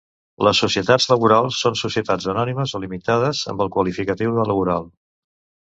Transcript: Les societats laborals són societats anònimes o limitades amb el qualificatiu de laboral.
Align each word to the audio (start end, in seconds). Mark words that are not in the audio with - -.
Les 0.45 0.61
societats 0.61 1.05
laborals 1.11 1.59
són 1.65 1.77
societats 1.83 2.27
anònimes 2.35 2.75
o 2.79 2.83
limitades 2.87 3.45
amb 3.55 3.65
el 3.67 3.73
qualificatiu 3.79 4.37
de 4.41 4.51
laboral. 4.53 4.93